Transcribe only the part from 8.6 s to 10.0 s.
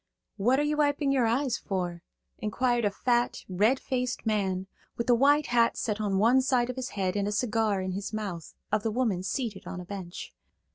of the woman seated on a